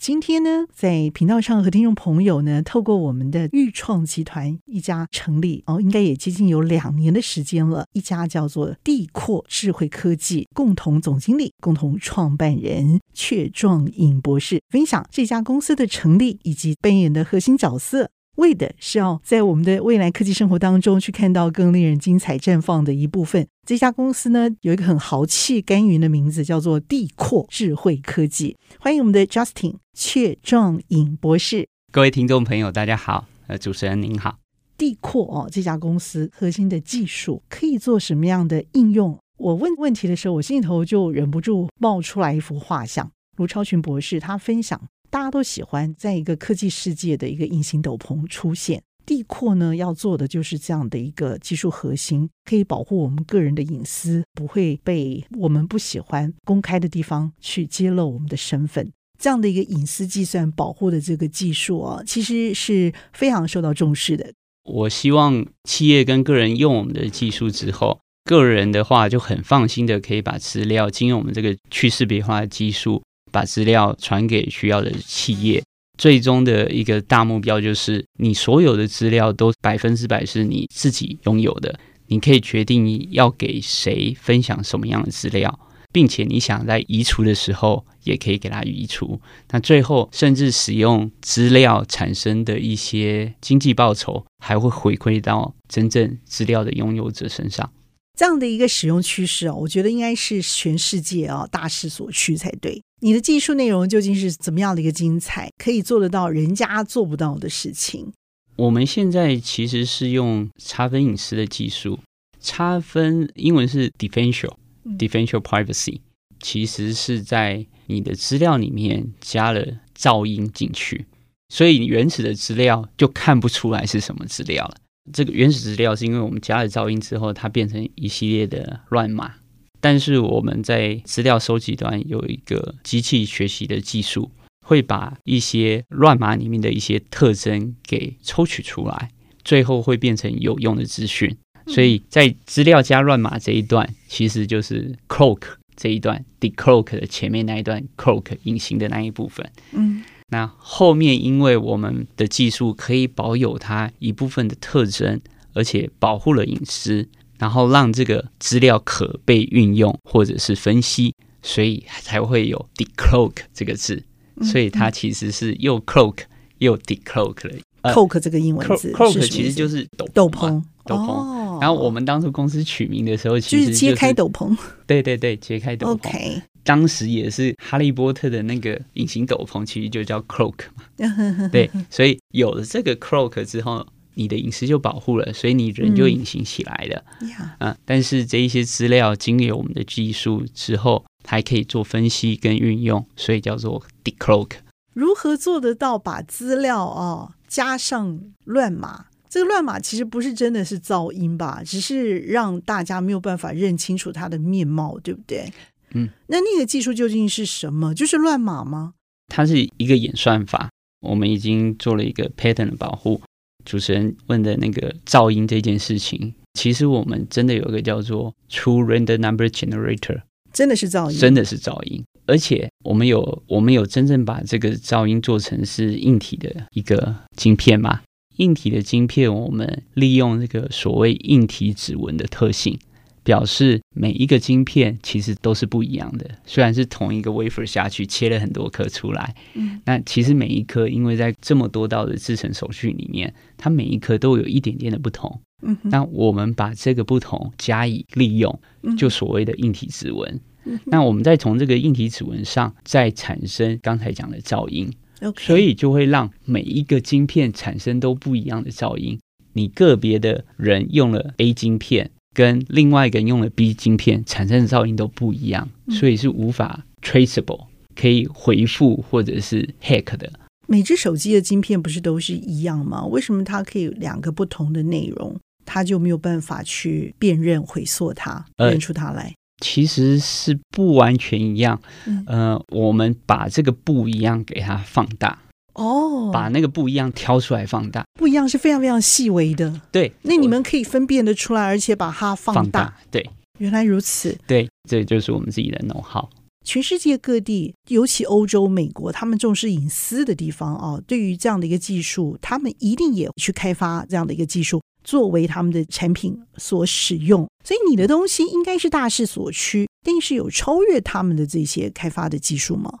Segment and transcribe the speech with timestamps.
[0.00, 7.86] 今天呢，在频道上和听众朋友呢，透过我们的豫创集团一家成立哦，应该也接近有两年的时间了。
[7.92, 18.10] 一家叫做地阔智慧科技共同总经理、共同创办人阙壮颖博士分享这家公司的成立以及扮演的核心角色。
[18.36, 23.46] 为的是要在我们的未来科技生活当中去看到更令人精彩绽放的一部分。
[23.66, 28.56] 这家公司呢，有一个很豪气干云的名字，叫做地阔智慧科技。
[28.78, 31.66] 欢迎我们的 Justin 阙壮颖博士。
[31.92, 33.26] 各位听众朋友，大家好。
[33.46, 34.38] 呃，主持人您好。
[34.76, 39.16] 地阔哦，这家公司核心的技术可以做什么样的应用？
[39.38, 43.10] 我问问题的时候，我心里头就忍不住冒出来一幅画像。
[43.36, 44.80] 卢超群博士他分享。
[45.14, 48.82] 大家都喜欢在一个科技世界的一个隐形斗篷出现。
[49.06, 58.90] 地阔呢，要做的就是这样的一个技术核心，可以保护我们个人的隐私，不会被我们不喜欢公开的地方去揭露我们的身份。
[59.16, 64.32] 这样的一个隐私计算保护的这个技术啊，其实是非常受到重视的。
[64.64, 73.00] 我希望企业跟个人用我们的技术之后，个人的话就很放心的可以把资料经由我们这个去识别化的技术。
[73.34, 75.60] 把资料传给需要的企业，
[75.98, 81.76] 最终的一个大目标就是，你所有的资料都百分之百是你自己拥有的，
[82.06, 85.58] 你可以决定要给谁分享什么样的资料，
[85.92, 89.20] 并且你想在移除的时候也可以给他移除。
[89.50, 97.68] 那最后，甚至使用资料产生的一些经济报酬，还会回馈到真正资料的拥有者身上。
[98.16, 102.80] 这样的一个使用趋势啊，我觉得应该是全世界啊大势所趋才对。
[103.04, 108.10] 你的技术内容究竟是怎么样的一个精彩，可以做得到人家做不到的事情？
[108.56, 111.98] 我们现在其实是用差分隐私的技术，
[112.40, 114.54] 差分英文是 differential
[114.96, 116.00] differential privacy，
[116.40, 119.62] 其实是在你的资料里面加了
[119.94, 121.04] 噪音进去，
[121.50, 124.76] 所以原始的资料就看不出来是什么资料了。
[125.12, 129.34] 这个原始资料是因为我们加了噪音之后，它变成一系列的乱码。
[129.84, 134.30] 但是我们在资料收集端有一个机器学习的技术，
[134.66, 139.10] 会把一些乱码里面的一些特征给抽取出来，
[139.44, 141.36] 最后会变成有用的资讯。
[141.66, 145.42] 所以在资料加乱码这一段，其实就是 cloak
[145.76, 149.46] 这一段，decloak 的前面那一段 cloak 隐形的那一部分。
[149.72, 150.02] 嗯。
[150.30, 155.20] 那后面，因为我们的技术可以保有它一部分的特征，
[155.52, 157.06] 而且保护了隐私，
[157.44, 164.02] 然后让这个资料可被运用或者是分析，所以才会有 decloak 这个字。
[164.40, 166.20] 所以它其实是又 cloak
[166.56, 167.58] 又 decloak 的。
[167.82, 170.62] cloak 这个英文字，cloak 其实就是斗斗篷。
[170.86, 171.10] 斗篷。
[171.10, 174.56] 哦、然后我们当初公司取名的时候，其实就是、就是揭开斗篷。
[174.88, 176.40] 对对对，揭开斗篷。
[176.62, 181.48] 当时也是哈利波特的那个隐形斗篷，其实就叫 cloak 嘛。
[181.52, 187.04] 对，所以有了这个 cloak 之后，你的隐私就保护了，所以你人就隐形起来了。
[187.20, 187.30] 嗯，
[187.60, 194.50] 嗯，但是这一些资料经由我们的技术之后，还可以做分析跟运用，所以叫做 decloak。
[194.92, 199.06] 如何做得到把资料啊、哦、加上乱码？
[199.28, 205.52] 这个乱码其实不是真的是噪音吧，只是让大家没有办法认清楚它的面貌，对不对？
[205.94, 207.92] 嗯，那那个技术究竟是什么？
[207.92, 208.94] 就是乱码吗？
[209.26, 210.70] 它是一个演算法，
[211.00, 213.20] 我们已经做了一个 pattern 的保护。
[213.64, 222.04] 主持人问的那个噪音这件事情，其实我们真的有一个叫做 True Random Number Generator，真的是噪音，真的是噪音。
[222.26, 228.00] 而且我们有我们有真正把这个噪音做成是硬体的一个晶片嘛？
[228.36, 232.78] 硬体的晶片，我们利用这个所谓硬体指纹的特性。
[233.24, 248.60] 表示每一个晶片其实都是不一样的，虽然是同一个 wafer 下去切了很多颗出来，嗯，那其实每一颗因为在这么多道的制程手续里面，它每一颗都有一点点的不同，嗯，那我们把这个不同加以利用，
[248.98, 254.92] 就所谓的硬体指纹，嗯，那我们再从这个硬体指纹上再产生刚才讲的噪音
[255.22, 259.18] ，OK，所以就会让每一个晶片产生都不一样的噪音。
[259.54, 262.10] 你个别的人用了 A 晶片。
[262.34, 270.30] 跟另外一个人用的 B 晶片产生的噪音都不一样，所以是无法 traceable 可以回复或者是 hack 的。
[270.66, 273.04] 每只手机的晶片不是都是一样吗？
[273.06, 279.32] 为什么它可以两个不同的内容，它就没有办法去辨认、回溯它，认出它来？
[279.62, 281.80] 其实是不完全一样。
[282.06, 285.38] 嗯、呃，我们把这个不一样给它放大。
[285.74, 289.80] 哦，把那个不一样挑出来放大，不一样是非常非常细微的。
[289.90, 292.96] 对，那你们可以分辨得出来，而且把它放大。
[293.10, 293.28] 对，
[293.58, 294.38] 原来如此。
[294.46, 296.28] 对，这就是我们自己的 know-how。
[296.64, 307.46] 全世界各地，尤其欧洲、美国，他们重视隐私的地方啊，对于这样的一个技术，他们一定也去开发这样的一个技术，作为他们的产品所使用。
[307.64, 313.00] 所以你的东西应该是大势所趋，但是有超越他们的这些开发的技术吗？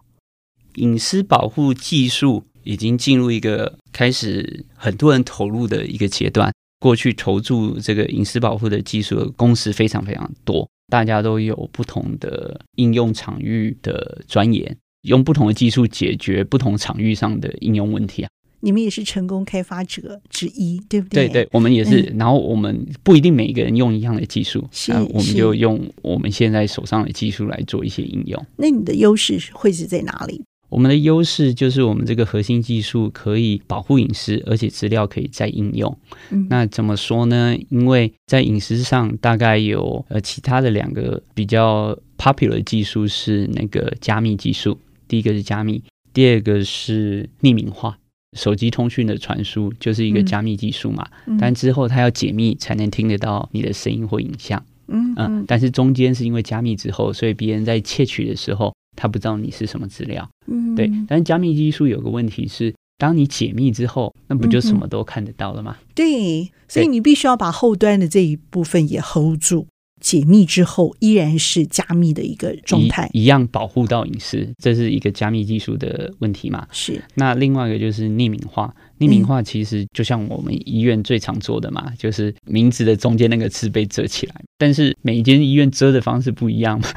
[0.74, 2.42] 隐私保护技术。
[2.64, 6.52] 已经进入一个开始很多人投入的一个阶段。
[6.80, 18.28] 过去投注这个隐私保护的技术的公司非常非常多，大家都有不同的应用场域的钻研，用不同的技术解决不同场域上的应用问题啊。
[18.60, 21.26] 你们也是成功开发者之一，对不对？
[21.28, 22.02] 对对，我们也是。
[22.02, 28.46] 嗯、然后我们不一定每一个人用一样的技术，是，我们就用我们现在手上的技术来做一些应用。
[28.56, 30.42] 那你的优势会是在哪里？
[30.74, 35.96] 我们的优势就是我们这个核心技术可以保护隐私，而且资料可以再应用。
[36.30, 37.56] 嗯、那怎么说呢？
[37.68, 44.76] 因为在隐私上，大概有呃其他的两个比较 popular 技术是那个加密技术。
[45.06, 45.80] 第一个是加密，
[46.12, 47.96] 第二个是匿名化。
[48.36, 54.60] 手机通讯的传输就是一个加密技术嘛，嗯、但之后它要解密才能听得到你的声音或影像。
[54.88, 58.73] 嗯但是中间是因为加密之后，所以别人在窃取的时候。
[58.96, 60.90] 他不知道你是什么资料，嗯，对。
[61.08, 65.76] 但是加密技术有个问题是，当你解密之后，那不就什么都看得到了吗？
[65.80, 69.66] 嗯、对，所以你必须要把后端的这一部分也 hold 住。
[70.00, 76.66] 解密之后依然是加密的一个状态，一,一样保护到隐私，这是一个加密技术的问题嘛？
[76.70, 77.02] 是。
[77.14, 86.88] 那另外一个就是匿名化，匿名化其实就像我们医院最常做的嘛，嗯、就是名字的中间那个字被遮起来，但是每一间医院遮的方式不一样嘛，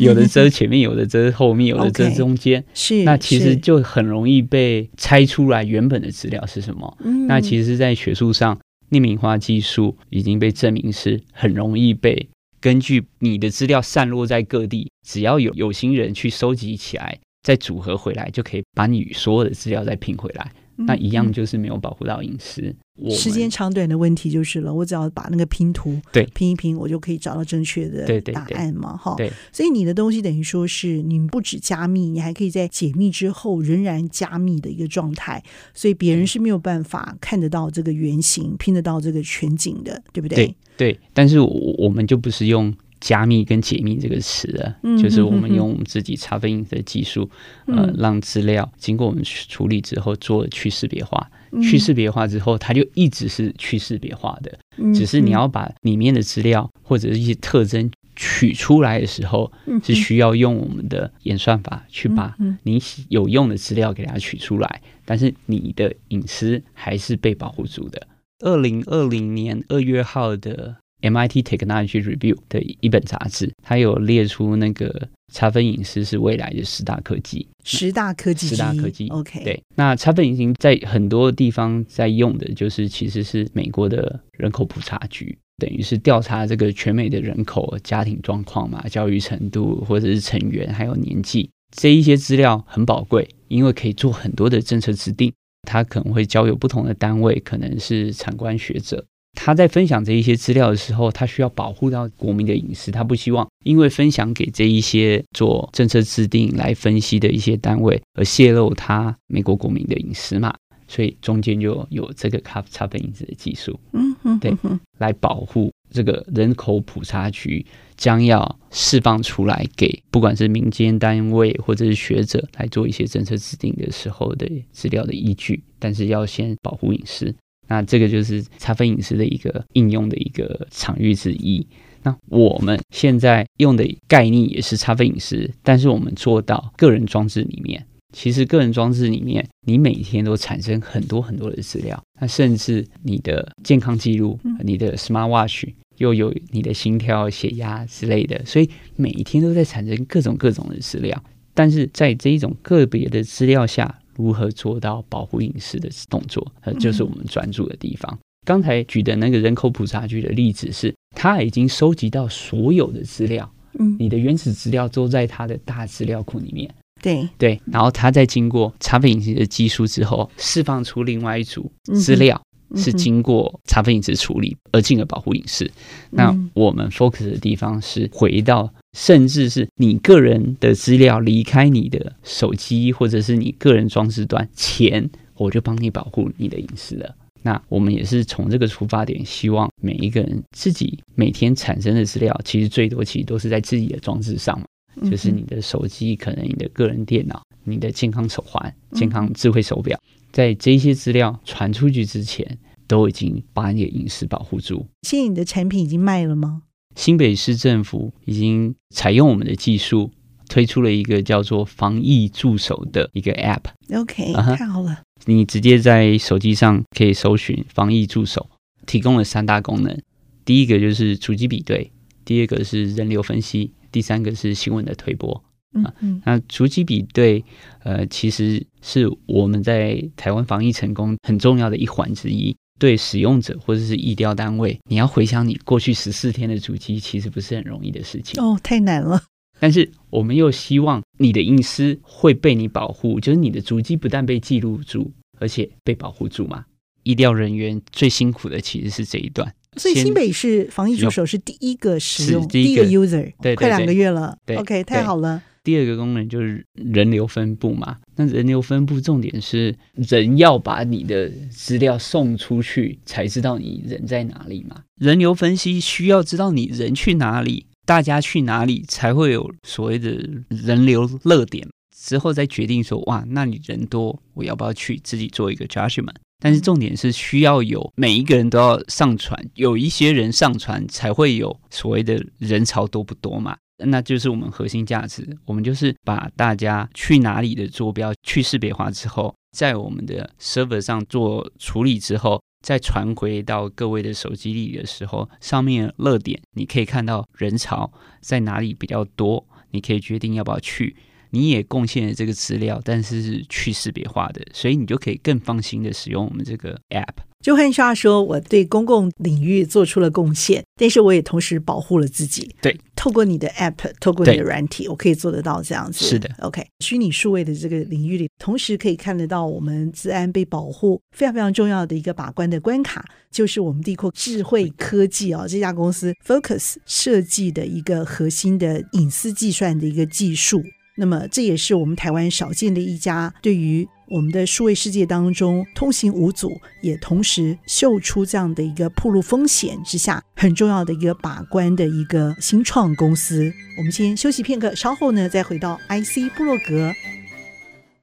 [0.00, 3.02] 有的遮前面，有的遮后面，有的遮 中间，是。
[3.04, 6.96] 那其实就很容易被猜出来原本的资料是什么。
[7.04, 7.26] 嗯。
[7.26, 8.58] 那其实，在学术上，
[8.90, 12.28] 匿名化技术已经被证明是很容易被。
[12.60, 20.52] 根据你的资料散落在各地，只要有有心人去收集起来，再组合回来，就可以把你所有的资料再拼回来。
[20.76, 22.74] 那一样就是没有保护到隐私。
[23.10, 24.72] 时间长短的问题就是了。
[24.72, 28.96] 我只要把那个拼图对拼一拼，我就可以找到正确的答案嘛。
[28.96, 29.16] 哈，
[29.50, 35.42] 所以你的东西等于说是你不止加密，你还可以在解密之后仍然加密的一个状态。
[35.72, 40.36] 所以别人是没有办法看得到这个原型，拼得到这个全景的，对不对？
[40.36, 41.00] 对对。
[41.14, 42.72] 但是我我们就不是用。
[43.02, 47.28] 加密跟解密这个词就是我们用我们自己查分隐私的技术，
[47.66, 54.56] 嗯、呃，让资料经过我们处理之后做去识别化，嗯、去识别化之后，它就一直是去识别化的。
[54.76, 68.06] 嗯、只是你要把里面的资料或者是一些特征取出来的时候，嗯、是需要用我们的演算法去把你有用的资料给它取出来，但是你的隐私还是被保护住的。
[68.44, 70.76] 二零二零年二月号的。
[71.02, 79.08] MIT Technology Review 的一本杂志，它有列出那个差分隐私是未来的十大科技，十大科技，十大科技。
[79.08, 95.32] OK，对，那差分隐私在很多地方在用的，就是其实是美国的人口普查局，等于是调查这个全美的人口、家庭状况嘛，教育程度或者是成员还有年纪，这一些资料很宝贵，因为可以做很多的政策制定。
[95.64, 99.04] 它可能会交由不同的单位，可能是产官学者。
[99.32, 110.54] 他在分享这一些资料的时候，他需要保护到国民的隐私，他不希望因为分享给这一些做政策制定来分析的一些单位而泄露他美国国民的隐私嘛，
[110.86, 114.54] 所以中间就有这个查分隐私的技术，嗯嗯，对，
[114.98, 117.64] 来保护这个人口普查局
[117.96, 127.34] 将要释放出来给不管是民间单位或者是学者来做一些政策制定的时候的资料的依据，但是要先保护隐私。
[127.68, 131.66] 那这个就是查分隐私的一个应用的一个场域之一。
[132.02, 137.86] 那我们现在用的概念也是查分隐私，但是我们做到个人装置里面。
[138.12, 145.64] 其实个人装置里面，你每天都产生很多很多的资料，那甚至你的健康记录、你的 Smart Watch
[145.96, 151.24] 又有你的心跳、血压之类的，所以每一天都在产生各种各种的资料。
[151.54, 158.18] 但是在这一种个别的资料下，如何做到保护隐私的动作，呃，就是我们专注的地方。
[158.44, 166.68] 刚才举的那个人口普查局的例子是，他已经收集到所有的资料，嗯，你的原始资料都在他的大资料库里面，
[167.00, 167.28] 对。
[167.38, 175.64] 对，然后他在经过茶粉饮食的技术之后，释放出另外一组资料，嗯、是经过茶分饮食处理而进而保护隐私。
[175.64, 175.70] 嗯、
[176.10, 187.14] 那我们 focus 的地方是回到，甚至是你个人的资料离开你的手机或者是你个人装置端前，我就帮你保护你的隐私了。
[187.44, 194.64] 那我们也是从这个出发点，希望每一个人自己每天产生的资料，其实最多其实都是在自己的装置上嘛，
[195.10, 199.98] 就是你的手机，可能你的个人电脑、你的健康手环、健康智慧手表，
[200.32, 204.86] 在这些资料传出去之前，都已经把你的隐私保护住。
[205.02, 206.62] 现在你的产品已经卖了吗？
[206.94, 210.10] 新北市政府已经采用我们的技术，
[210.48, 213.62] 推出了一个叫做“防疫助手”的一个 App。
[213.94, 215.00] OK，太好了。
[215.24, 218.50] 你直接在手机上可以搜寻“防疫助手”，
[218.84, 219.98] 提供了三大功能。
[220.44, 221.90] 第一个就是足迹比对，
[222.24, 225.44] 第二个是人流分析，第三个是新闻的推播。
[225.74, 227.44] 嗯嗯，那逐级比对，
[227.84, 232.56] 呃，其实是我们在台湾防疫成功很重要的一环之一。
[232.78, 238.42] 对使用者或者是疫调单位，你要回想你过去十四天的足迹，其实不是很容易的事情。
[238.42, 239.22] 哦，太难了。
[239.60, 246.64] 但是我们又希望你的隐私会被你保护，就是你的足迹不但被记录住，而且被保护住嘛。
[247.04, 249.54] 医疗人员最辛苦的其实是这一段。
[249.76, 254.36] 所以新北市防疫助手是第一个使用，第一个 user，对，快两个月了。
[254.44, 255.42] 对，OK，太好了。
[255.64, 257.96] 第二个功能就是人流分布嘛。
[258.16, 264.82] 那人流分布重点是人要把你的资料送出去，才知道你人在哪里嘛。
[264.98, 267.66] 人流分析需要知道你人去哪里。
[267.84, 270.10] 大家去哪里才会有所谓的
[270.48, 271.66] 人流热点？
[271.96, 275.00] 之后再决定说，哇，那你人多，我要不要去？
[275.02, 276.14] 自己做一个 judgment。
[276.42, 283.56] 但是重点是需要有每一个人都要上传，有一些人上传才会有所谓的人潮多不多嘛？
[283.84, 285.24] 那就是我们核心价值。
[285.44, 292.42] 我们就是把大家去哪里的坐标去识别化之后，在我们的 server 上做处理之后。
[292.64, 300.94] 再传回到各位的手机里的时候，上面热点你可以看到人潮在哪里比较多，你可以决定要不要去。
[301.32, 307.24] 你也贡献了这个资料，但是是去识别化的，所以你就可以更放心的使用我们这个 app。
[307.40, 312.54] 就换句话说，我对公共领域做出了贡献，但是我也同时保护了自己。
[312.62, 316.04] 对，透过你的 App，透过你的软体，我可以做得到这样子。
[316.04, 316.64] 是的，OK。
[316.78, 330.62] 虚拟数位的这个领域里，同时可以看得到我们治安被保护非常非常重要的一个把关的关卡，就是我们地阔智慧科技啊、哦、这家公司 Focus 设计的一个核心的隐私计算的一个技术。
[330.96, 333.88] 那么这也是我们台湾少见的一家对于。
[334.08, 343.50] 我们的数位世界当中，通行无阻，也同时秀出这样的一个铺路风险之下很重要的一个把关的一个新创公司。
[343.78, 346.92] 我们先休息片刻，稍后呢再回到 IC 布洛格。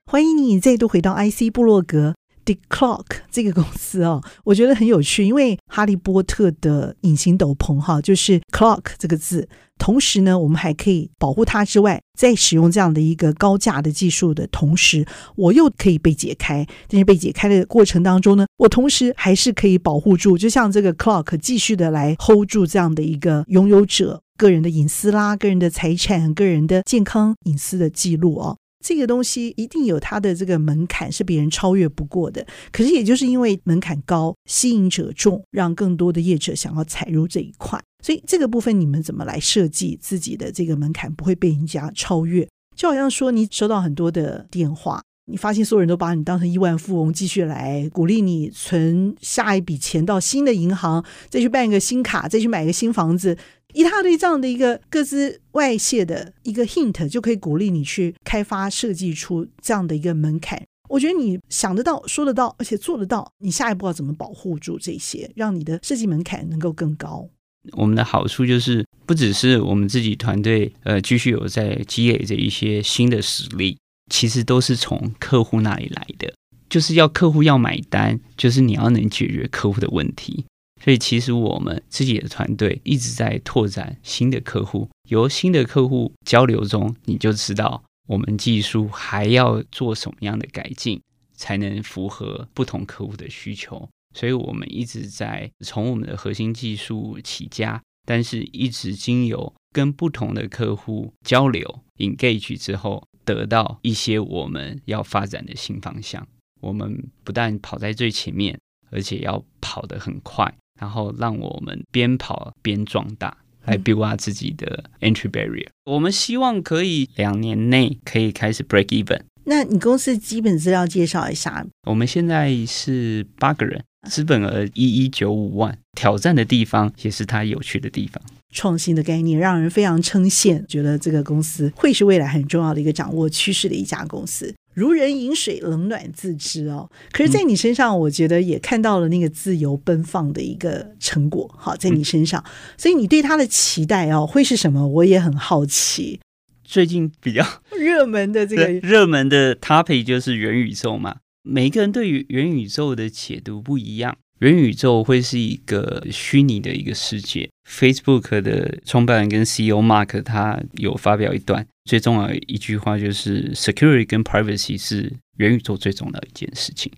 [0.08, 2.16] 欢迎你再度回到 IC 布洛格。
[2.50, 9.48] The Clock 这个公司哦，我觉得很有趣，因为哈利波特的隐形斗篷哈，就是 Clock 这个字。
[9.78, 16.68] 同时呢，我们还可以保护它之外，在使用这样的一个高价的技术的同时，我又可以被解开。
[16.88, 28.58] 但是被解开的过程当中呢，我同时还是可以保护住，就像这个 clock 继续的来 hold 住这样的一个拥有者个人的隐私啦、个人的财产、个人的健康隐私的记录哦。
[28.84, 32.46] 这个东西一定有它的这个门槛，是别人超越不过的。
[32.72, 37.82] 可是也就是因为门槛高，吸引者众，让更多的业者想要踩入这一块。
[38.04, 42.48] 所以这个部分你们怎么来设计自己的这个门槛，不会被人家超越？
[42.76, 53.38] 就好像说你收到很多的电话，你发现所有人都把你当成亿万富翁，继续来鼓励你存下一笔钱到新的银行，再去办一个新卡，再去买一个新房子。
[53.74, 60.60] 一大堆这样的一个各自外泄的一个 hint，就可以鼓励你去开发设计出这样的一个门槛。
[60.90, 67.30] 我觉得你想得到、说得到，而且做得到，你下一步要怎么保护住这些，让你的设计门槛能够更高？
[67.74, 73.78] 我们的好处就是，不只是我们自己团队呃继续有在积累着一些新的实力，
[74.10, 76.34] 其实都是从客户那里来的，
[76.70, 80.46] 就是要客户要买单，就是你要能解决客户的问题。
[80.84, 91.02] 所以，其实我们自己的团队一直在拓展新的客户，由新的客户交流中，你就知道我们技术还要做什么样的改进，
[91.36, 93.90] 才能符合不同客户的需求。
[94.16, 106.28] 所以我们一直在从我们的核心技术起家，但是一直经由跟不同的客户交流、engage 之后，得到一些我们要发展的新方向。
[106.62, 108.60] 我们不但跑在最前面，
[108.92, 110.54] 而且要跑得很快。
[110.80, 115.68] 然后让我们边跑边壮大，来 build up 自己的 entry barrier。
[115.84, 119.20] 我们希望可以两年内可以开始 break even。
[119.44, 121.68] 那你公司基本资料介绍一下。
[121.86, 125.78] 我们现在是八个人，资本额一一九五万。
[125.98, 128.24] 挑战的地方也是它有趣的地方。
[128.54, 134.54] 创新的概念让人非常称羡，觉得这个公司会是未来很重要的一个掌握趋势的一家公司。
[134.74, 136.90] 如人饮水，冷暖自知哦。
[137.12, 141.54] 可是，在你身上，我觉得也看到了那个自由奔放的一个成果。
[141.58, 142.42] 好，在你身上，
[142.78, 144.88] 所以你对他的期待哦，会是什么？
[144.88, 146.20] 我也很好奇。
[146.64, 147.46] 最近比较
[147.78, 151.18] 热门的这个热门的 topic 就是元宇宙嘛。
[151.44, 154.18] 每一个人对于元宇宙的解读不一样。
[154.40, 157.50] 元宇宙会是一个虚拟的一个世界。
[157.70, 166.92] Facebook 的创办人跟 CEO Mark 他有发表一段最重要的一句话，就是 Security 跟 Privacy 是元宇宙最重要的一件事情。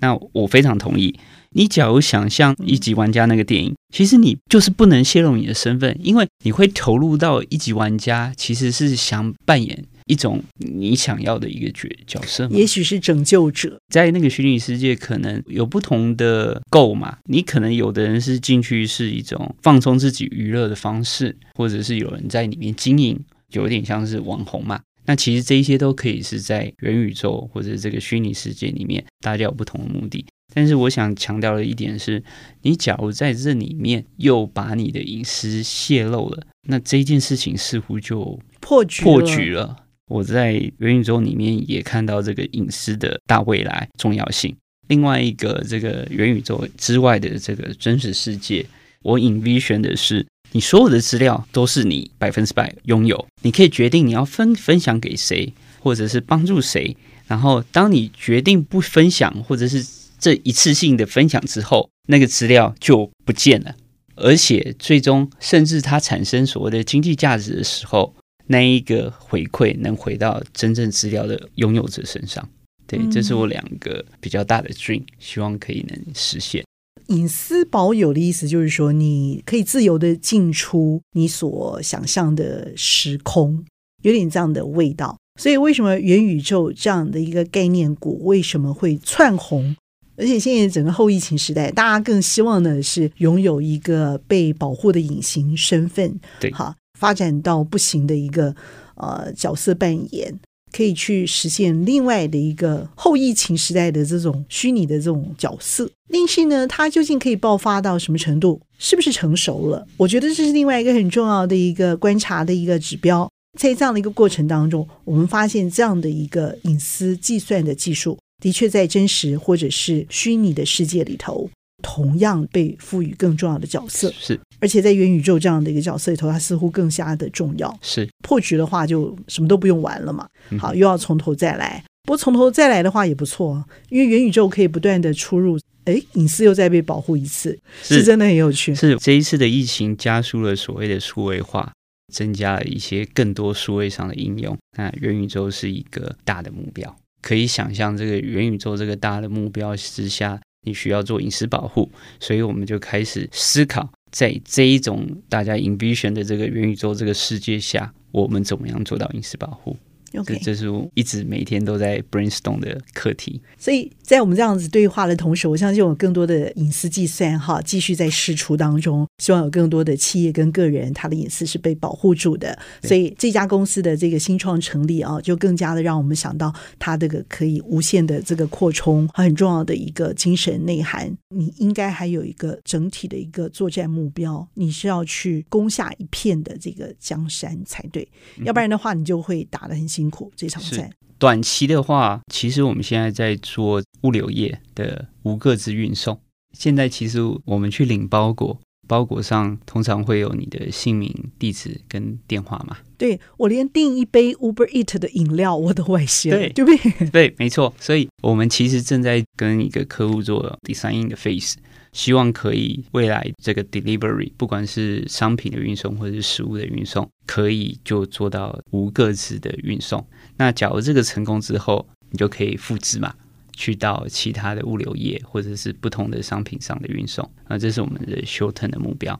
[0.00, 1.18] 那我非常同意。
[1.50, 9.84] 你假如想象一级玩家那个电影，其实你就是不能泄露你的身份，因为你会投入到一级玩家其实是想扮演。
[10.06, 17.18] 一种你想要的一个角角色，也许是拯救者，在那个虚拟世界可能有不同的 goal 嘛。
[17.24, 23.18] 你可能有的人是进去是一种放松自己娱乐的方式，或者是有人在里面经营，
[23.50, 24.80] 有点像是网红嘛。
[25.08, 30.24] 那其实这一些都可以是在元宇宙或者这个虚拟世界里面，大家有不同的目的。
[30.54, 32.22] 但是我想强调的一点是，
[32.62, 39.76] 你假如在这里面又把你的隐私泄露了，那这件事情似乎就破局破局了。
[40.08, 44.54] 我在元宇宙里面也看到这个隐私的大未来重要性。
[44.88, 48.64] 另外一个，这个元宇宙之外的这个真实世界，
[49.02, 56.96] 我 envision 的是，你所有的资料都是你百分之百拥有，你可以决定你要分分享给谁，或者是帮助谁。
[57.26, 59.84] 然后，当你决定不分享，或者是
[60.20, 63.74] 这一次性的分享之后，那个资料就不见了，
[64.14, 68.14] 而且最终甚至它产生所谓的经济价值的时候。
[68.46, 72.48] 那一个回馈能回到真正资料的拥有者身上，
[72.86, 76.64] 对，这是我两个比较大的 dream，希望可以能实现。
[77.08, 83.64] 隐私保有的意思就是说，你可以自由的进出你所想象的时空，
[84.02, 85.16] 有点这样的味道。
[85.40, 89.76] 所以，为什么元宇宙这样的一个概念股为什么会窜红？
[90.16, 96.74] 而且现在整个后疫情时代，大家更希望的是拥有一个被保护的隐形身份，对，好。
[96.96, 98.54] 发展到不行的一个
[98.96, 100.34] 呃角色扮演，
[100.72, 105.88] 可以去实现另外的一个后疫情时代的这种虚拟的这种角色。
[106.10, 108.60] 但是呢，它究竟可以爆发到什么程度？
[108.78, 109.86] 是不是成熟了？
[109.96, 113.28] 我觉得这是另外一个很重要的一个观察的一个指标。
[113.58, 121.48] 在这样的一个过程当中，我们发现这样的一个隐私计算的技术，的确在真实或者是虚拟的世界里头。
[121.82, 127.78] 同样被赋予更重要的角色，是，而且在元宇宙这样的一个角色里头，它似乎更加的重要。
[127.82, 130.26] 是破局的话，就什么都不用玩了嘛。
[130.58, 131.84] 好，又要从头再来。
[132.04, 138.74] 不过从头再来的话也不错，因为元宇宙可以不断的出入，哎，隐私又再被保护一次，是，是真的很有趣。
[138.74, 141.72] 是这一次的疫情加速了所谓的数位化，
[142.12, 144.56] 增加了一些更多数位上的应用。
[144.78, 150.40] 那元宇宙是一个大的目标，可以想象这个元宇宙这个大的目标之下。
[150.66, 151.88] 你需要做隐私保护，
[152.20, 159.76] 所以我们就开始思考，在这一种大家 envision 的这个元宇宙这个世界下，我们怎么样做到隐私保护
[160.12, 160.42] ？Okay.
[160.42, 163.40] 这是我一直每天都在 brainstorm 的课题。
[163.56, 169.04] 所以在我们这样子对话的同时，我相信有更多的隐私计算哈，继续在释出当中。
[169.18, 172.56] 希望有更多的企业跟个人，他的隐私是被保护住的。
[172.84, 181.12] 所以这家公司的这个新创成立啊，就更加的让我们想到它这个可以无限的这个扩充，很重要的一个精神内涵。
[181.30, 188.08] 你应该还有一个整体的一个作战目标，你是要去攻下一片的这个江山才对，
[188.44, 190.30] 要不然的话，你就会打得很辛苦。
[190.36, 196.20] 这场战短期的话，其实我们现在在做物流业的无各自运送。
[196.52, 202.76] 现在其实我们去领包裹，包裹上通常会有你的姓名、地址跟电话嘛。
[202.98, 207.08] 对，我连订一杯 Uber Eat 的饮料我都外泄，对，对不对？
[207.10, 207.72] 对，没错。
[207.78, 211.56] 所以我们其实正在跟一个客户做 design 的 face，
[211.92, 220.06] 希望可以未来这个 delivery，不管是商品的运送或者是食物的运送，可以就做到无各自的运送。
[220.36, 223.14] 那假如这个成功之后，你就可以复制嘛。
[223.58, 229.18] 去到其他的物流业，或者是不同的商品上的运送，那这是我们的 short term 的目标。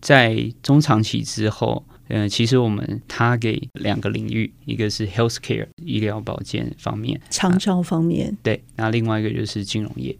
[0.00, 10.16] 在中长期之后，嗯、呃，其实我们 target 两个领域，一个是 healthcare 医疗保健方面，长照方面，啊、对，那另外一个就是金融业。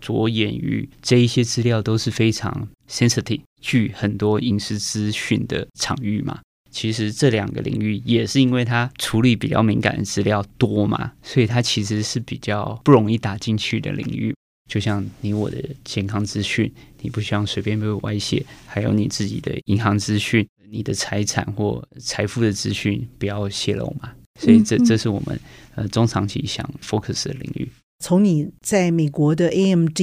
[0.00, 6.40] 着眼于这一些资料都是非常 sensitive，具很多隐私资讯的场域嘛。
[6.70, 14.34] 其实这两个领域也是因为它处理比较敏感的资料多嘛，所以它其实是比较不容易打进去的领域。
[14.68, 24.10] 就像你我的健康资讯，你不希望随便被外泄，还有你自己的银行资讯、你的财产或财富的资讯不要泄露嘛。
[24.40, 25.38] 所以这这是我们
[25.74, 27.68] 呃中长期想 focus 的领域。
[27.98, 30.00] 从你在美国的 AMD、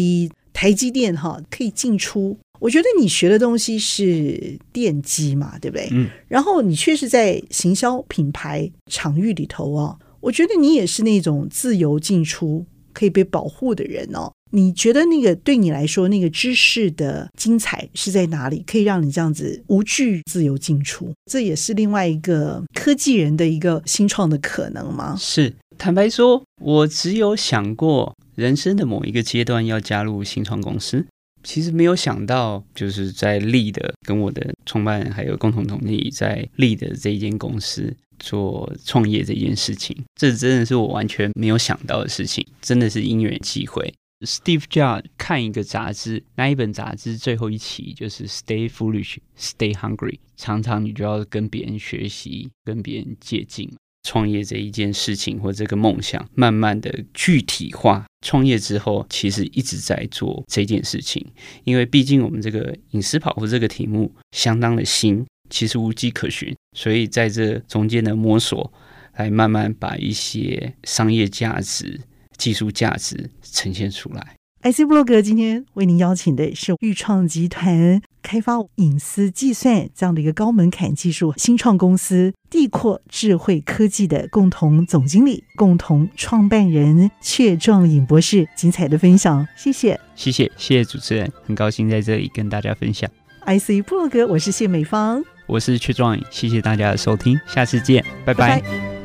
[0.53, 2.37] 台积电哈可以进出。
[2.59, 5.87] 我觉得你学的东西是电机嘛，对不对？
[5.91, 6.09] 嗯。
[6.27, 14.31] 然后你确实在行销品牌场域里头啊，我觉得你也是那种自由进出、可以被保护的人哦。
[14.51, 18.63] 你觉得那个对你来说，那个知识的精彩是在哪里？
[18.65, 21.11] 可以让你这样子无惧自由进出？
[21.31, 25.15] 这也是另外一个科技人的一个新创的可能吗？
[25.19, 25.53] 是。
[25.77, 31.05] 坦白说，我只有想过人生的某一个阶段要加入新创公司。
[31.43, 43.93] 其实没有想到，就是在立的跟我的创办人还有共同同理，在立的这一间公司做创业这件事情，这真的是我完全没有想到的事情，真的是因缘际会。
[44.21, 53.71] Steve Jobs 看一个杂志，那一本杂志最后一期就是 Stay Foolish, Stay Hungry，常常你就要跟别人学习，跟别人借镜。
[54.03, 58.05] 创业这一件事情或这个梦想，慢慢的具体化。
[58.25, 61.25] 创业之后，其实一直在做这件事情，
[61.65, 68.71] 因为毕竟我们这个隐私保护这个题目相当的新，其实无迹可寻，所以在这中间的摸索，
[69.17, 71.99] 来慢慢把一些商业价值、
[72.37, 74.35] 技术价值呈现出来。
[74.63, 93.09] IC 部落格今天为您邀请的是豫创集团开发隐私计算这样的一个高门槛技术新创公司地阔智慧科技的共同总经理、共同创办人阙壮颖博士，精彩的分享，谢谢，谢谢，谢谢主持人，很高兴在这里跟大家分享
[93.45, 98.59] IC 部落格，我是谢美芳，我是阙壮颖，谢谢大家的收听，下次见，拜拜。
[98.59, 98.96] 拜拜。